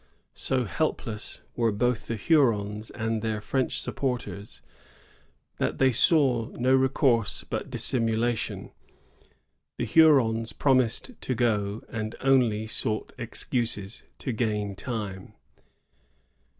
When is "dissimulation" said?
7.69-8.71